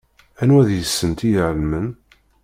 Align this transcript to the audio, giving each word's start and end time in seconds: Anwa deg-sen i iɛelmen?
Anwa 0.41 0.61
deg-sen 0.69 1.11
i 1.21 1.29
iɛelmen? 1.37 1.87